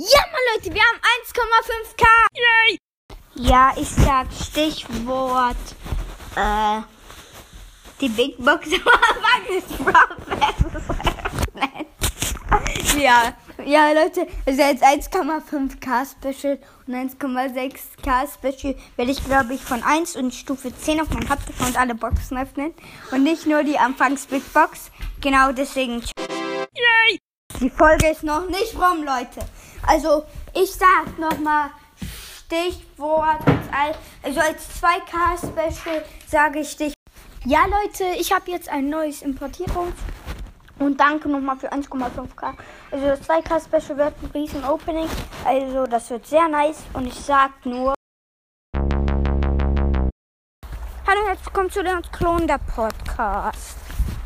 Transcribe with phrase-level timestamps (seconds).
[0.00, 2.06] Ja, mal Leute, wir haben 1,5k.
[2.32, 2.78] Yay!
[3.34, 5.56] Ja, ich sag Stichwort.
[6.36, 6.82] Äh,
[8.00, 8.68] die Big Box
[12.96, 13.34] Ja,
[13.64, 19.82] ja, Leute, es ist jetzt 1,5k Special und 1,6k Special werde ich, glaube ich, von
[19.82, 22.72] 1 und Stufe 10 auf meinem Hauptaccount alle Boxen öffnen
[23.10, 24.92] und nicht nur die Anfangs Big Box.
[25.20, 26.04] Genau deswegen.
[26.20, 27.18] Yay!
[27.58, 29.44] Die Folge ist noch nicht rum, Leute.
[29.86, 30.24] Also,
[30.54, 31.70] ich sag nochmal
[32.48, 36.94] Stichwort als, also als 2K Special sage ich Stich.
[37.44, 39.94] Ja, Leute, ich habe jetzt ein neues Importierungs
[40.78, 42.54] und danke nochmal für 1,5k.
[42.90, 45.08] Also das 2k Special wird ein riesen Opening.
[45.44, 47.94] Also das wird sehr nice und ich sag nur.
[51.06, 53.78] Hallo, herzlich willkommen zu Leons Klon, der Podcast.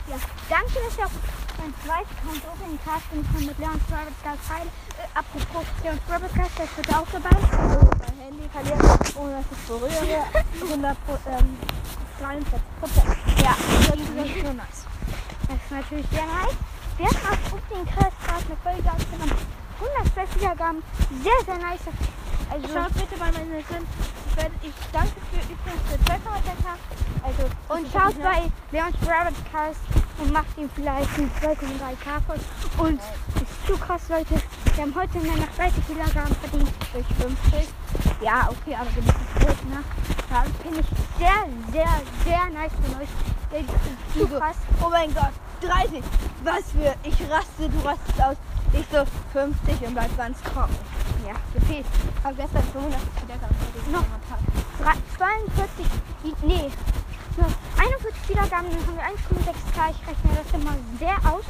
[0.08, 0.16] Ja,
[0.48, 4.36] danke, dass ihr auf mein zweites Account Opening Cast und ich mit Leons Private Star
[4.46, 4.70] teile.
[4.98, 7.36] Äh, apropos Leons Private Cast, der ist auch dabei.
[7.58, 10.26] Also mein Handy verliert, ohne dass ich berühre.
[10.62, 10.96] 100
[11.26, 11.58] ähm,
[12.18, 13.16] 43 Prozent.
[13.42, 14.80] Ja, das ist so nice.
[15.46, 16.56] Das ist natürlich sehr nice.
[16.98, 19.38] Wir hatten auf Opening Cast gerade eine Folge aufgenommen.
[19.78, 20.82] 100 Wiedergaben.
[21.22, 21.86] Sehr, sehr nice.
[22.50, 23.86] Also, Schaut bitte bei meinen Sinn.
[24.32, 26.20] Ich, werde, ich danke für übrigens für 12
[27.22, 29.80] Also, und schaut bei Leons Rabbit Cast
[30.18, 32.86] und macht ihm vielleicht einen 2,3k voll.
[32.86, 33.00] Und
[33.34, 34.40] das ist zu krass, Leute.
[34.74, 37.68] Wir haben heute in der Nacht 30 Wiedergaben verdient durch 50.
[38.22, 39.84] Ja, okay, aber wenn ich das Geld nach.
[40.30, 40.86] Ja, finde ich
[41.18, 43.08] sehr, sehr, sehr nice von euch.
[44.16, 44.56] Zu krass.
[44.82, 46.02] Oh mein Gott, 30.
[46.42, 46.94] Was für.
[47.04, 48.36] Ich raste, du rastest aus.
[48.72, 50.74] Ich so 50 und bleib ganz trocken.
[51.26, 51.86] Ja, gefehlt.
[52.24, 53.56] Aber gestern 85 Wiedergaben.
[53.92, 54.04] Noch
[55.16, 55.86] 42.
[56.42, 56.70] Nee,
[57.36, 57.46] nur
[57.78, 59.90] 41 Wiedergaben, dann haben wir 1,6k.
[59.90, 61.44] Ich rechne das immer sehr aus.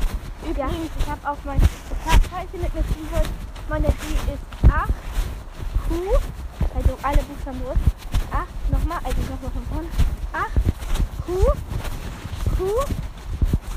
[0.48, 3.28] Übrigens, ich habe auch mein Zeichen mit mir Keyword.
[3.68, 3.92] Meine D
[4.32, 4.88] ist 8
[5.88, 5.94] Q,
[6.74, 7.78] also alle Buchstaben durch.
[8.30, 9.88] 8, nochmal, also nochmal von vorne.
[10.32, 10.50] 8
[11.26, 11.52] Q,
[12.56, 12.70] Q,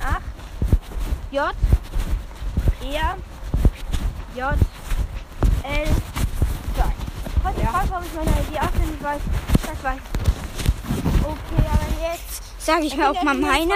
[0.04, 0.22] 8
[1.32, 1.42] J,
[2.82, 3.18] R,
[4.36, 4.58] J,
[5.66, 5.88] L,
[6.76, 7.50] 2.
[7.50, 7.68] Heute ja.
[7.70, 9.22] frage, ob ich meine ID auswendig weiß.
[9.66, 11.26] Das weiß ich.
[11.26, 13.74] Okay, aber jetzt sage ich, ich mir auch mal meine.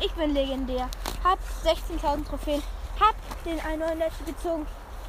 [0.00, 0.88] Ich bin legendär.
[1.22, 2.62] Hab 16.000 Trophäen.
[2.98, 4.66] Hab den einen neuen letzten gezogen.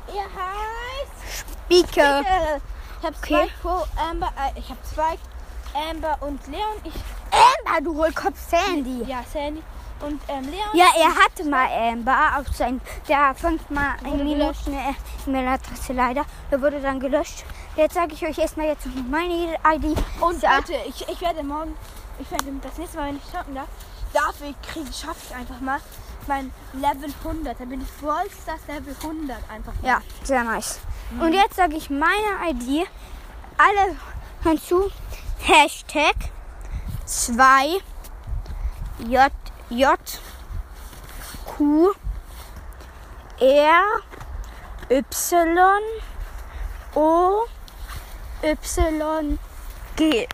[0.08, 2.22] Er heißt Speaker.
[3.00, 3.48] Ich hab okay.
[3.62, 5.18] Pro, Amber, äh, ich hab zwei
[5.90, 6.78] Amber und Leon.
[6.84, 6.94] Ich
[7.32, 9.04] Amber, du Hohlkopf Sandy.
[9.06, 9.64] Ja, Sandy.
[10.02, 10.70] Und ähm, Leon.
[10.74, 12.82] Ja, er hatte mal Amber auf sein.
[13.08, 14.96] Der fünfmal ein Minus eine
[15.26, 16.26] E-Mail-Adresse leider.
[16.52, 17.46] Der wurde dann gelöscht.
[17.76, 19.98] Jetzt sage ich euch erstmal jetzt noch meine ID.
[20.20, 20.48] Und so.
[20.48, 21.76] Leute, ich, ich werde morgen,
[22.20, 23.68] ich werde das nächste Mal, wenn ich shoppen darf,
[24.14, 25.80] dafür kriege schaffe ich einfach mal
[26.28, 27.60] mein Level 100.
[27.60, 29.74] Da bin ich vollstars Level 100 einfach.
[29.82, 29.88] Mal.
[29.88, 30.80] Ja, sehr nice.
[31.12, 31.22] Mhm.
[31.22, 32.88] Und jetzt sage ich meine ID.
[33.58, 33.96] Alle
[34.44, 34.92] hören zu.
[35.40, 36.16] Hashtag
[37.06, 37.80] 2
[39.08, 39.32] J
[39.70, 39.98] J
[41.46, 41.94] Q
[43.40, 43.84] R
[44.90, 45.82] Y
[46.96, 47.46] O
[48.44, 49.40] Y,
[49.96, 50.28] G.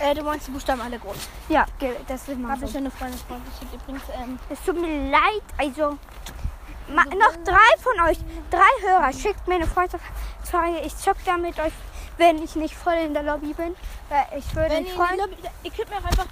[0.00, 1.16] Äh, du meinst die Buchstaben alle groß?
[1.48, 1.66] Ja,
[2.08, 2.66] das ist mal Habe so.
[2.66, 4.02] ich eine Freundin geschickt übrigens.
[4.20, 5.98] Ähm, es tut mir leid, also
[6.88, 8.18] ma, noch drei von euch,
[8.50, 10.80] drei Hörer, schickt mir eine Freundschaftsfrage.
[10.84, 11.72] Ich zock da mit euch,
[12.16, 13.74] wenn ich nicht voll in der Lobby bin.
[14.36, 15.18] Ich würde mich freuen.
[15.18, 16.26] Lobby, ihr könnt mir auch einfach,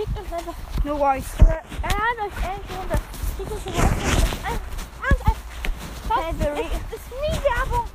[0.00, 0.54] schick, schickt uns einfach.
[0.84, 1.24] No worries.
[1.38, 2.98] Er hat euch irgendwie runter.
[3.36, 5.34] Schickt uns eine Einfach,
[5.80, 6.30] einfach.
[6.30, 7.86] Es ist nie Werbung.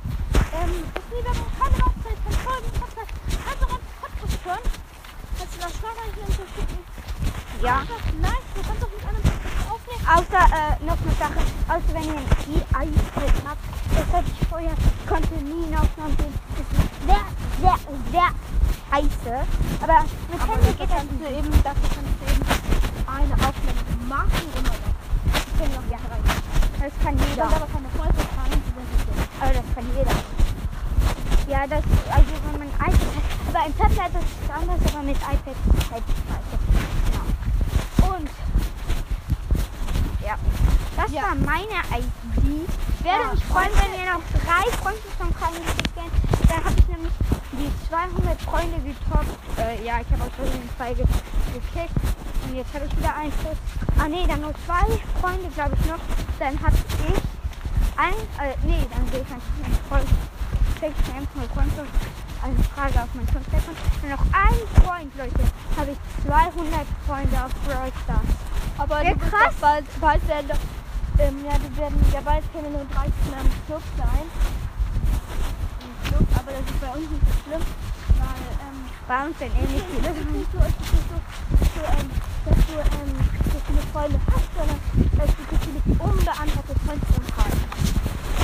[0.56, 3.12] Ähm, ist nie Werbung, keine Laufzeit von Folgen, Podcast.
[3.50, 4.66] Einfach ein Podcast hören.
[5.38, 6.78] Kannst du das Sprachnachrichten unterschicken?
[7.62, 7.82] Ja.
[8.20, 10.04] Nice, du kannst auch mit einem Podcast aufnehmen.
[10.06, 11.40] Außer, äh, noch eine Sache.
[11.68, 12.20] Außer wenn ihr
[12.74, 13.64] ein iPad habt.
[13.96, 14.74] Das hatte ich vorher,
[15.08, 16.34] konnte nie in Aufnahmen sehen.
[16.56, 17.24] Das ist sehr,
[17.60, 17.78] sehr,
[18.12, 18.30] sehr
[18.90, 19.34] heiße.
[19.82, 22.44] Aber mit Aber Handy geht das du eben, dafür kannst du eben
[23.06, 24.46] eine Aufnahme machen.
[25.26, 26.46] Ich kann noch rein.
[26.80, 27.48] Das kann jeder.
[27.48, 28.62] Ich aber keine Folge fahren,
[29.40, 30.16] aber das kann jeder.
[31.48, 35.02] Ja, das, also wenn man ein iPad hat, aber ein Tablet ist es anders, aber
[35.04, 36.56] mit iPad ist es halt scheiße.
[37.06, 38.14] Genau.
[38.14, 38.28] Und,
[40.26, 40.34] ja,
[40.96, 41.22] das ja.
[41.22, 42.68] war meine ID.
[42.98, 43.32] Ich werde ja.
[43.32, 46.10] mich freuen, wenn ihr noch drei Freunde von reingeschickt werden.
[46.48, 47.12] Dann habe ich nämlich
[47.52, 49.58] die 200 Freunde getoppt.
[49.58, 51.96] Äh, ja, ich habe auch schon den Fall gekickt.
[52.44, 53.58] Und jetzt habe ich wieder einen Schuss.
[53.98, 54.86] Ah ne, dann nur zwei
[55.20, 56.02] Freunde, glaube ich noch.
[56.38, 57.16] Dann habe ich
[57.96, 60.08] ein, äh, nee, dann sehe ich mein Freund
[60.80, 61.82] check ich mir einfach mal Konto.
[62.42, 63.56] Also Frage auf mein Konto.
[64.02, 65.44] Und noch ein Freund, Leute,
[65.76, 68.30] habe ich 200 Freunde auf Brawl Stars.
[68.78, 69.54] Aber ja, krass.
[69.60, 70.58] bald, bald werden doch
[71.18, 74.65] ähm, ja, wir werden ja bald keine nur 13 am Club sein.
[76.06, 77.64] Im Club, aber das ist bei uns nicht so schlimm,
[78.16, 80.06] weil ähm, Bei uns sind eh nicht viele.
[80.06, 81.18] es ist nicht so, es ist nicht so,
[81.74, 82.06] so ähm,
[82.46, 83.12] dass du ähm,
[83.52, 87.60] so viele Freunde hast, sondern es gibt so viele unbeantwortete Freundschaftsanfragen.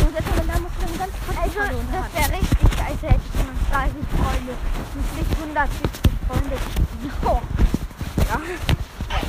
[0.02, 3.36] Und deshalb, da musst du dann ganz Also, Freunde das wäre richtig scheiße, hätte ich
[3.38, 4.52] immer 30 Freunde.
[4.92, 6.56] Und nicht 170 Freunde.
[7.22, 7.34] So.
[8.28, 8.36] Ja.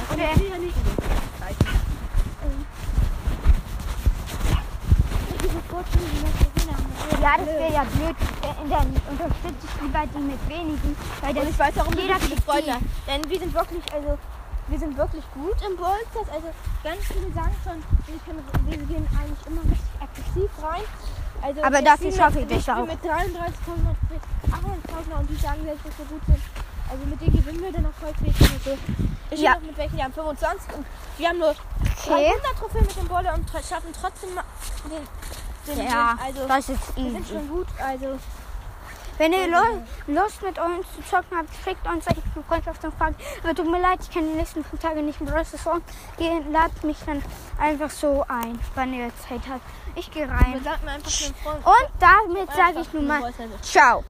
[0.10, 0.28] Okay.
[0.34, 0.98] ich will ja nicht in den
[1.40, 1.74] Zeichen.
[5.44, 8.16] Diese Vorträge, die wir gesehen haben, das Ja, das wäre ja blöd.
[8.44, 10.96] Äh, Dann unterstütze ich lieber die mit wenigen.
[11.22, 12.76] Weil das Und ich weiß warum jeder kriegt Freunde.
[12.80, 13.12] die.
[13.12, 14.18] Denn wir sind wirklich, also
[14.68, 16.30] wir sind wirklich gut im Ballstars.
[16.32, 16.48] Also
[16.84, 20.84] ganz viele sagen schon, wir, können, wir gehen eigentlich immer richtig aggressiv rein.
[21.42, 22.86] Also Aber dafür schaffe ich das auch.
[22.86, 23.10] Mit 33.000
[23.68, 24.22] und mit
[24.54, 26.40] 88.000 und die sagen, dass wir so gut sind.
[26.90, 28.36] Also mit denen gewinnen wir dann auch häufig.
[28.42, 28.78] Also
[29.32, 29.58] ich Ja.
[29.60, 30.86] mit welchen, die haben 25 und
[31.18, 32.32] wir haben nur Okay.
[32.32, 34.44] 300 Trophäen mit dem Baller und schaffen trotzdem ma-
[34.86, 35.08] den,
[35.68, 36.18] den Ja.
[36.24, 37.34] Also das ist wir sind easy.
[37.34, 37.68] schon gut.
[37.80, 38.20] Also
[39.20, 43.16] Wenn ihr Lu- Lust mit uns zu zocken habt, schickt uns echt eine Freundschaftsanfrage.
[43.44, 45.82] Aber tut mir leid, ich kann die nächsten fünf Tage nicht Brawl Stars
[46.18, 46.52] gehen.
[46.52, 47.22] Ladet mich dann
[47.60, 49.62] einfach so ein, wann ihr Zeit habt.
[49.96, 50.56] Ich gehe rein.
[50.56, 50.66] Und
[52.00, 53.62] damit sage ich nun mal Voice-Message.
[53.62, 54.02] Ciao.